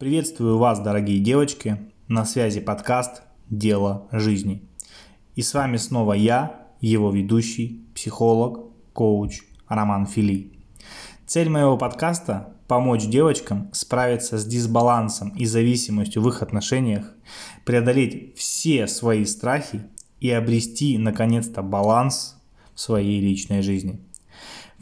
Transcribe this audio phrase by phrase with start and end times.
[0.00, 1.76] Приветствую вас, дорогие девочки,
[2.08, 4.62] на связи подкаст «Дело жизни».
[5.34, 10.54] И с вами снова я, его ведущий, психолог, коуч Роман Фили.
[11.26, 17.14] Цель моего подкаста– помочь девочкам справиться с дисбалансом и зависимостью в их отношениях,
[17.66, 19.82] преодолеть все свои страхи
[20.18, 22.40] и обрести, наконец-то, баланс
[22.74, 24.00] в своей личной жизни.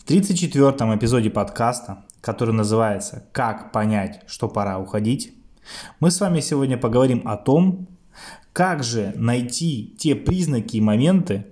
[0.09, 5.35] В 34-м эпизоде подкаста который называется «Как понять, что пора уходить»,
[6.01, 7.89] мы с вами сегодня поговорим о том,
[8.55, 11.49] как же найти те признаки и моменты,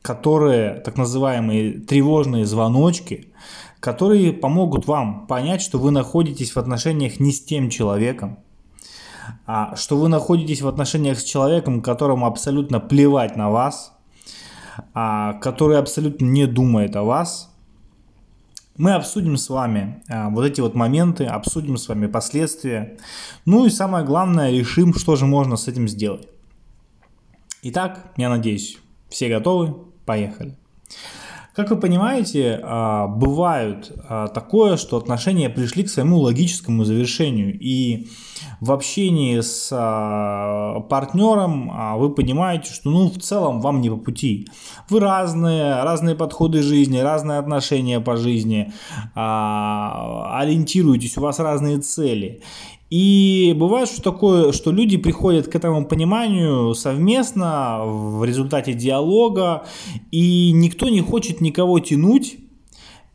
[0.00, 3.28] которые, так называемые тревожные звоночки,
[3.80, 8.38] которые помогут вам понять, что вы находитесь в отношениях не с тем человеком,
[9.44, 13.92] а что вы находитесь в отношениях с человеком, которому абсолютно плевать на вас,
[14.94, 17.50] а, который абсолютно не думает о вас–
[18.76, 22.98] мы обсудим с вами а, вот эти вот моменты, обсудим с вами последствия.
[23.44, 26.28] Ну и самое главное, решим, что же можно с этим сделать.
[27.62, 29.74] Итак, я надеюсь, все готовы?
[30.04, 30.56] Поехали.
[31.54, 37.56] Как вы понимаете, а, бывает а, такое, что отношения пришли к своему логическому завершению.
[37.56, 38.08] И
[38.60, 44.48] в общении с а, партнером вы понимаете, что ну, в целом вам не по пути.
[44.88, 48.72] Вы разные, разные подходы жизни, разные отношения по жизни,
[49.14, 52.42] ориентируетесь, у вас разные цели.
[52.90, 59.64] И бывает, что такое, что люди приходят к этому пониманию совместно в результате диалога,
[60.10, 62.36] и никто не хочет никого тянуть.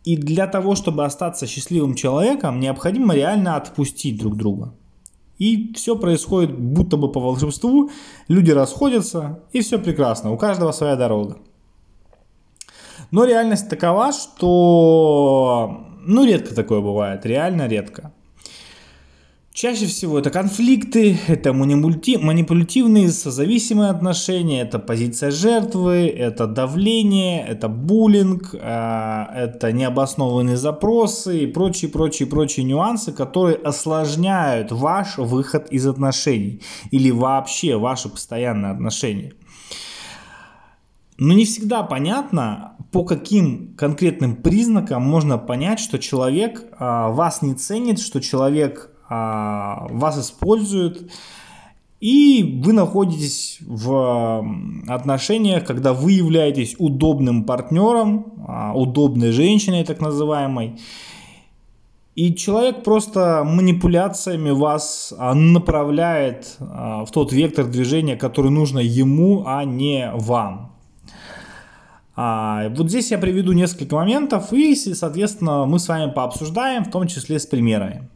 [0.03, 4.73] И для того, чтобы остаться счастливым человеком, необходимо реально отпустить друг друга.
[5.37, 7.89] И все происходит будто бы по волшебству,
[8.27, 11.37] люди расходятся, и все прекрасно, у каждого своя дорога.
[13.11, 18.13] Но реальность такова, что ну редко такое бывает, реально редко.
[19.61, 28.55] Чаще всего это конфликты, это манипулятивные созависимые отношения, это позиция жертвы, это давление, это буллинг,
[28.57, 36.61] а, это необоснованные запросы и прочие, прочие, прочие нюансы, которые осложняют ваш выход из отношений
[36.91, 39.33] или вообще ваши постоянные отношения.
[41.17, 47.55] Но не всегда понятно, по каким конкретным признакам можно понять, что человек а, вас не
[47.55, 51.09] ценит, что человек вас используют,
[51.99, 54.45] и вы находитесь в
[54.87, 60.79] отношениях, когда вы являетесь удобным партнером, а, удобной женщиной так называемой,
[62.15, 69.65] и человек просто манипуляциями вас а, направляет в тот вектор движения, который нужно ему, а
[69.65, 70.75] не вам.
[72.15, 77.39] Вот здесь я приведу несколько моментов и, соответственно, мы с вами пообсуждаем, в том числе
[77.39, 78.09] с примерами.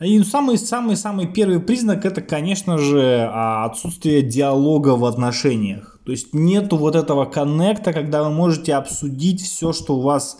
[0.00, 5.98] И самый-самый-самый первый признак это, конечно же, а, отсутствие диалога в отношениях.
[6.04, 10.38] То есть нету вот этого коннекта, когда вы можете обсудить все, что у вас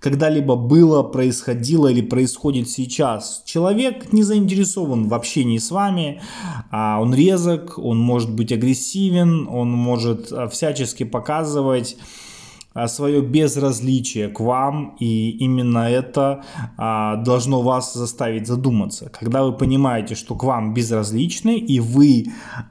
[0.00, 3.42] когда-либо было, происходило или происходит сейчас.
[3.44, 6.22] Человек не заинтересован в общении с вами,
[6.70, 11.98] а он резок, он может быть агрессивен, он может а, всячески показывать
[12.74, 16.44] а, свое безразличие к вам, и именно это
[16.76, 19.10] а, должно вас заставить задуматься.
[19.10, 22.26] Когда вы понимаете, что к вам безразличны, и вы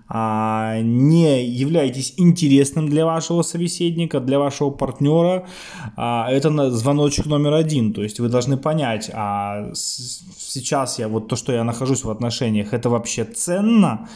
[0.10, 5.46] а, не являетесь интересным для вашего собеседника, для вашего партнера,
[5.96, 7.94] это звоночек номер один.
[7.94, 12.74] То есть вы должны понять, а сейчас я вот то, что я нахожусь в отношениях,
[12.74, 14.10] это вообще ценно,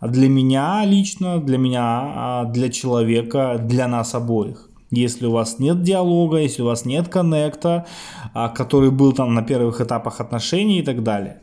[0.00, 4.67] для меня лично, для меня, для человека, для нас обоих.
[4.90, 7.86] Если у вас нет диалога, если у вас нет коннекта,
[8.32, 11.42] а, который был там на первых этапах отношений и так далее.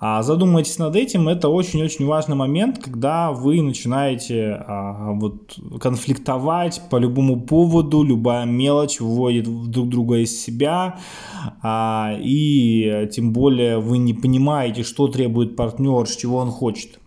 [0.00, 6.96] А задумайтесь над этим, это очень-очень важный момент, когда вы начинаете а, вот, конфликтовать по
[6.96, 10.98] любому поводу, любая мелочь выводит друг друга из себя,
[11.64, 16.98] и тем более вы не понимаете, что требует партнер, чего он хочет.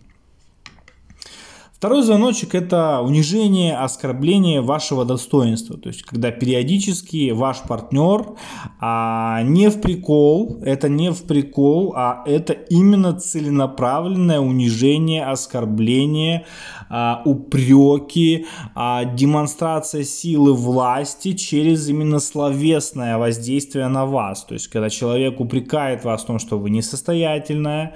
[1.78, 5.78] Второй звоночек– это унижение, оскорбление вашего достоинства.
[5.78, 8.36] То есть, когда периодически ваш партнер
[8.80, 16.48] а, не в прикол, это не в прикол, а это именно целенаправленное унижение, оскорбление,
[16.90, 18.46] а, упреки,
[18.76, 24.46] а, демонстрация силы власти через именно словесное воздействие на вас.
[24.46, 27.96] То есть, когда человек упрекает вас в том, что вы несостоятельная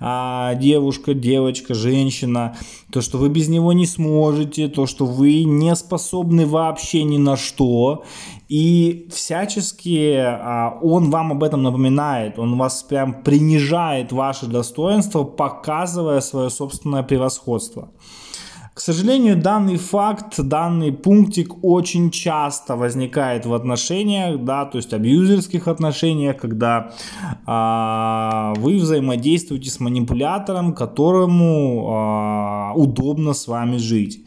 [0.00, 2.56] а, девушка, девочка, женщина,
[2.90, 7.36] то, что вы без него не сможете, то, что вы не способны вообще ни на
[7.36, 8.04] что.
[8.48, 16.20] И всячески а, он вам об этом напоминает, он вас прям принижает ваше достоинство, показывая
[16.20, 17.90] свое собственное превосходство.
[18.74, 25.68] К сожалению, данный факт, данный пунктик очень часто возникает в отношениях, да, то есть абьюзерских
[25.68, 26.92] отношениях, когда
[27.44, 34.24] а, вы взаимодействуете с манипулятором, которому а, удобно с вами жить.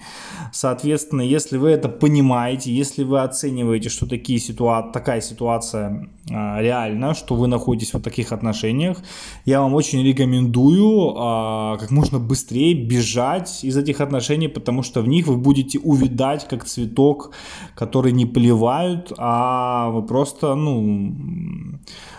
[0.56, 7.13] Соответственно, если вы это понимаете, если вы оцениваете, что такие ситуа такая ситуация а, реальна,
[7.13, 9.00] что вы находитесь в таких отношениях,
[9.44, 15.10] я вам очень рекомендую а, как можно быстрее бежать из этих отношений, потому что в
[15.10, 17.31] них вы будете увидать как цветок,
[17.75, 21.13] который не поливают, а вы просто, ну,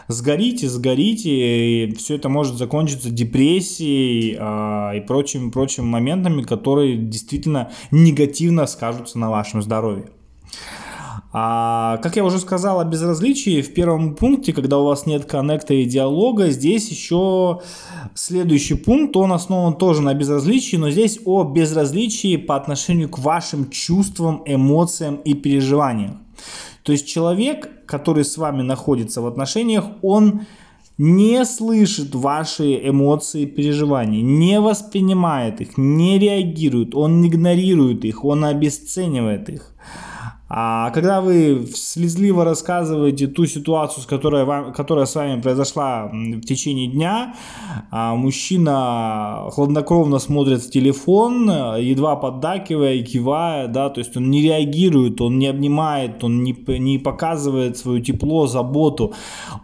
[0.08, 1.31] сгорите, сгорите,
[1.85, 9.19] и все это может закончиться депрессией а, и прочими, прочими моментами, которые действительно негативно скажутся
[9.19, 10.06] на вашем здоровье.
[11.38, 15.75] А, как я уже сказал о безразличии в первом пункте, когда у вас нет коннекта
[15.75, 17.61] и диалога, здесь еще
[18.14, 23.69] следующий пункт, он основан тоже на безразличии, но здесь о безразличии по отношению к вашим
[23.69, 26.23] чувствам, эмоциям и переживаниям.
[26.82, 30.43] То есть человек, который с вами находится в отношениях, он
[30.99, 38.44] не слышит ваши эмоции и переживания, не воспринимает их, не реагирует, он игнорирует их, он
[38.44, 39.75] обесценивает их.
[40.49, 46.41] А когда вы слезливо рассказываете ту ситуацию, с которой вам, которая с вами произошла в
[46.43, 47.35] течение дня,
[47.91, 51.51] а мужчина хладнокровно смотрит в телефон,
[51.81, 56.57] едва поддакивая и кивая, да, то есть он не реагирует, он не обнимает, он не,
[56.79, 59.15] не показывает свое тепло, заботу,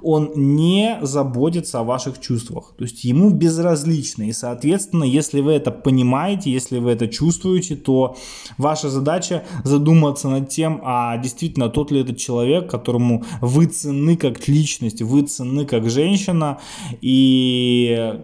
[0.02, 5.70] он не заботится о ваших чувствах, то есть ему безразлично, и соответственно, если вы это
[5.70, 8.16] понимаете, если вы это чувствуете, то
[8.58, 14.16] ваша задача задуматься над тем, тем, а действительно тот ли этот человек, которому вы ценны
[14.16, 16.58] как личность, вы ценны как женщина,
[17.00, 18.14] и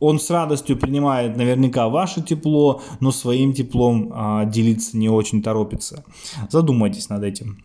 [0.00, 6.04] он с радостью принимает наверняка ваше тепло, но своим теплом а, делиться не очень торопится.
[6.50, 7.64] Задумайтесь над этим.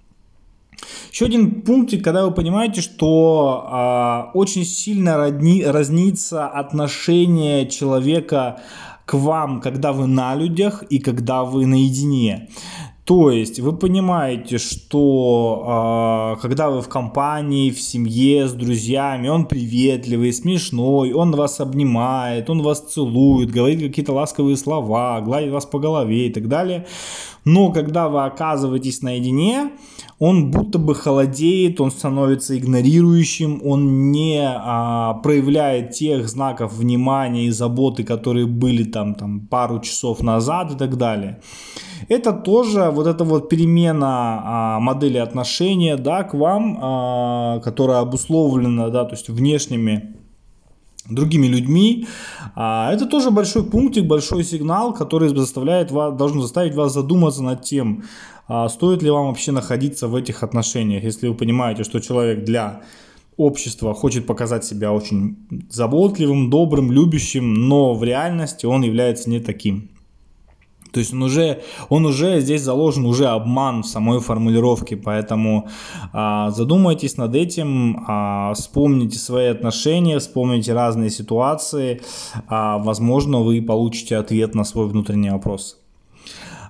[1.12, 8.62] Еще один пунктик, когда вы понимаете, что а, очень сильно родни, разнится отношение человека
[9.06, 12.48] к вам, когда вы на людях и когда вы наедине.
[13.10, 19.48] То есть вы понимаете, что э, когда вы в компании, в семье, с друзьями, он
[19.48, 25.80] приветливый, смешной, он вас обнимает, он вас целует, говорит какие-то ласковые слова, гладит вас по
[25.80, 26.86] голове и так далее.
[27.50, 29.72] Но когда вы оказываетесь наедине,
[30.20, 37.50] он будто бы холодеет, он становится игнорирующим, он не а, проявляет тех знаков внимания и
[37.50, 41.42] заботы, которые были там, там пару часов назад и так далее.
[42.08, 48.90] Это тоже вот эта вот перемена а, модели отношения да, к вам, а, которая обусловлена
[48.90, 50.19] да, то есть внешними
[51.10, 52.08] другими людьми.
[52.56, 57.64] А, это тоже большой пунктик, большой сигнал, который заставляет вас, должен заставить вас задуматься над
[57.64, 58.04] тем,
[58.48, 62.82] а, стоит ли вам вообще находиться в этих отношениях, если вы понимаете, что человек для
[63.38, 65.38] общества хочет показать себя очень
[65.70, 69.90] заботливым, добрым, любящим, но в реальности он является не таким.
[70.92, 75.68] То есть он уже, он уже здесь заложен уже обман в самой формулировке, поэтому
[76.14, 82.02] а, задумайтесь над этим, а, вспомните свои отношения, вспомните разные ситуации,
[82.48, 85.80] а, возможно вы получите ответ на свой внутренний вопрос.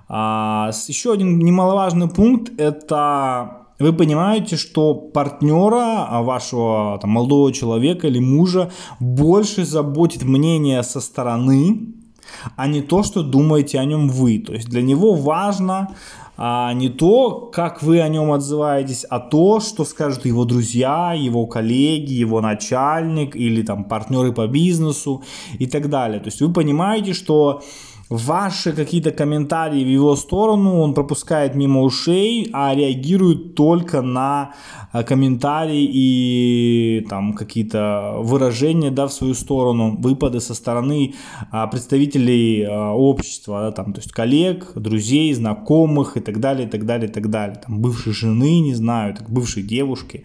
[0.08, 8.08] А, еще один немаловажный пункт это вы понимаете, что партнера а, вашего там, молодого человека
[8.08, 11.94] или мужа больше заботит мнение со стороны,
[12.56, 14.38] а не то, что думаете о нем вы.
[14.38, 15.94] То есть для него важно
[16.36, 21.46] а, не то, как вы о нем отзываетесь, а то, что скажут его друзья, его
[21.46, 25.22] коллеги, его начальник или там партнеры по бизнесу
[25.58, 26.18] и так далее.
[26.18, 27.62] То есть вы понимаете, что
[28.10, 34.52] ваши какие-то комментарии в его сторону он пропускает мимо ушей, а реагирует только на
[34.92, 41.14] э, комментарии и там какие-то выражения да, в свою сторону, выпады со стороны
[41.52, 46.70] а, представителей а, общества, да, там, то есть коллег, друзей, знакомых и так далее, и
[46.70, 50.24] так далее, и так далее, там, бывшей жены, не знаю, так, бывшей девушки.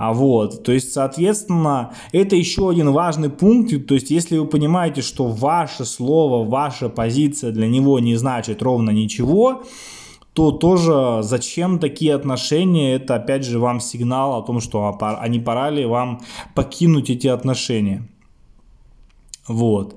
[0.00, 3.86] А вот, то есть, соответственно, это еще один важный пункт.
[3.86, 8.92] То есть, если вы понимаете, что ваше слово, ваша позиция для него не значит ровно
[8.92, 9.62] ничего,
[10.32, 15.38] то тоже зачем такие отношения, это опять же вам сигнал о том, что а не
[15.38, 16.22] пора ли вам
[16.54, 18.08] покинуть эти отношения.
[19.48, 19.96] Вот.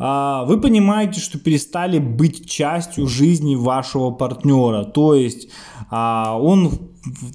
[0.00, 4.82] а, вы понимаете, что перестали быть частью жизни вашего партнера.
[4.82, 5.48] То есть
[5.90, 6.72] а, он,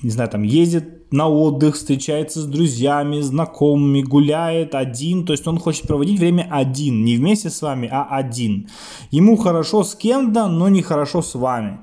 [0.02, 5.28] не знаю, там ездит на отдых, встречается с друзьями, знакомыми, гуляет один.
[5.28, 8.68] То есть он хочет проводить время один, не вместе с вами, а один.
[9.12, 11.82] Ему хорошо с кем-то, но не хорошо с вами.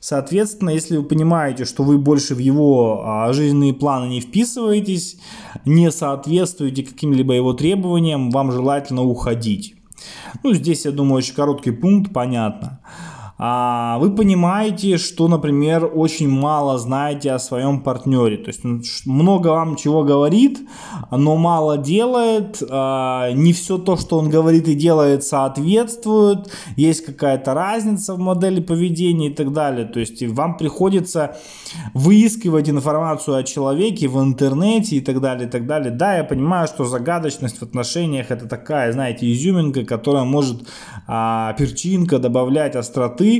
[0.00, 5.18] Соответственно, если вы понимаете, что вы больше в его а, жизненные планы не вписываетесь,
[5.66, 9.74] не соответствуете каким-либо его требованиям, вам желательно уходить.
[10.42, 12.80] Ну, здесь, я думаю, очень короткий пункт, понятно.
[13.44, 18.36] А, вы понимаете, что, например, очень мало знаете о своем партнере.
[18.36, 20.60] То есть он много вам чего говорит,
[21.10, 22.62] но мало делает.
[22.70, 26.52] А, не все то, что он говорит и делает, соответствует.
[26.76, 29.86] Есть какая-то разница в модели поведения и так далее.
[29.86, 31.36] То есть вам приходится
[31.94, 35.90] выискивать информацию о человеке в интернете и так далее, и так далее.
[35.90, 40.62] Да, я понимаю, что загадочность в отношениях это такая, знаете, изюминка, которая может
[41.08, 43.31] а, перчинка добавлять остроты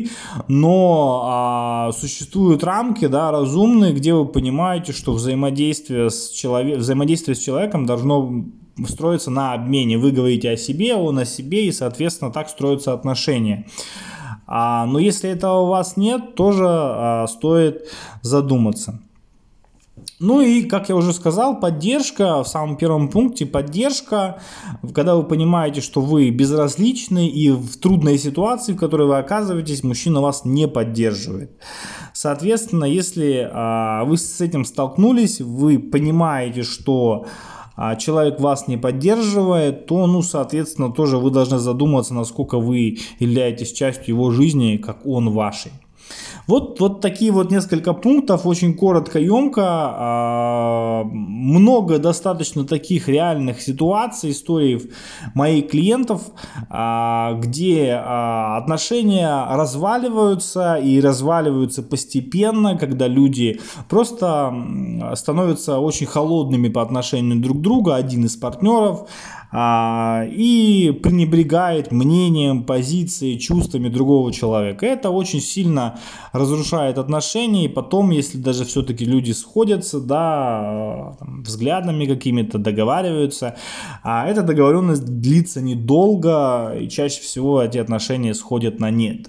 [0.49, 7.39] но а, существуют рамки, да, разумные, где вы понимаете, что взаимодействие с, человек, взаимодействие с
[7.39, 8.45] человеком должно
[8.87, 9.99] строиться на обмене.
[9.99, 13.67] Вы говорите о себе, он о себе, и, соответственно, так строятся отношения.
[14.47, 17.89] А, но если этого у вас нет, тоже а, стоит
[18.23, 19.01] задуматься.
[20.23, 24.41] Ну и, как я уже сказал, поддержка в самом первом пункте, поддержка,
[24.95, 30.21] когда вы понимаете, что вы безразличны и в трудной ситуации, в которой вы оказываетесь, мужчина
[30.21, 31.51] вас не поддерживает.
[32.13, 37.27] Соответственно, если а, вы с этим столкнулись, вы понимаете, что
[37.75, 43.73] а человек вас не поддерживает, то, ну, соответственно, тоже вы должны задуматься, насколько вы являетесь
[43.73, 45.73] частью его жизни, как он вашей.
[46.47, 49.63] Вот, вот такие вот несколько пунктов, очень коротко, емко.
[49.65, 54.91] А, много достаточно таких реальных ситуаций, историй
[55.35, 56.23] моих клиентов,
[56.69, 64.53] а, где а, отношения разваливаются и разваливаются постепенно, когда люди просто
[65.15, 69.09] становятся очень холодными по отношению друг к другу, один из партнеров,
[69.53, 74.87] а, и пренебрегает мнением, позицией, чувствами другого человека.
[74.87, 75.99] Это очень сильно
[76.33, 83.57] разрушает отношения, и потом, если даже все-таки люди сходятся, да, там, взглядами какими-то договариваются,
[84.03, 89.29] а эта договоренность длится недолго, и чаще всего эти отношения сходят на нет.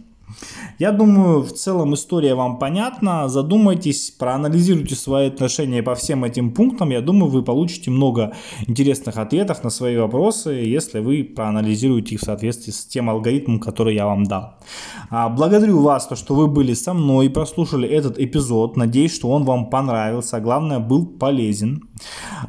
[0.80, 3.30] Я думаю, в целом история вам понятна.
[3.30, 6.90] Задумайтесь, проанализируйте свои отношения по всем этим пунктам.
[6.90, 8.34] Я думаю, вы получите много
[8.68, 13.96] интересных ответов на свои вопросы, если вы проанализируете их в соответствии с тем алгоритмом, который
[13.96, 14.56] я вам дал.
[15.10, 18.78] А, благодарю вас, то, что вы были со мной и прослушали этот эпизод.
[18.78, 21.84] Надеюсь, что он вам понравился, а главное, был полезен.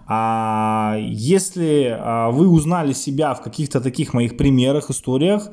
[0.06, 5.50] А, если а, вы узнали себя в каких-то таких моих примерах, историях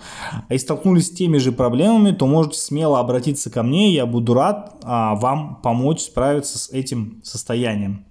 [0.50, 4.76] и столкнулись с теми же проблемами, то можете смело обратиться ко мне, я буду рад
[4.84, 8.06] а, вам помочь справиться с этим состоянием.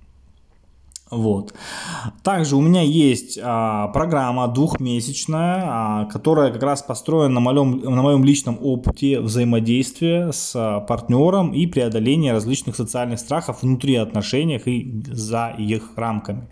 [1.11, 1.55] Вот.
[2.23, 8.03] Также у меня есть а, программа двухмесячная, а, которая как раз построена на моем, на
[8.03, 15.03] моем личном опыте взаимодействия с а, партнером и преодоления различных социальных страхов внутри отношений и
[15.13, 16.49] за их рамками.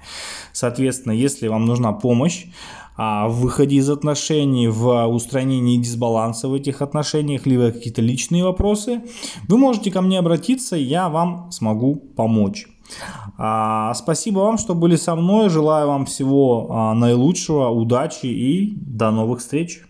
[0.53, 2.47] Соответственно, если вам нужна помощь,
[3.01, 9.03] а, в выходе из отношений, в устранении дисбаланса в этих отношениях, либо какие-то личные вопросы,
[9.47, 12.67] вы можете ко мне обратиться, я вам смогу помочь.
[13.37, 15.49] А, спасибо вам, что были со мной.
[15.49, 19.83] Желаю вам всего а, наилучшего, удачи и до новых встреч.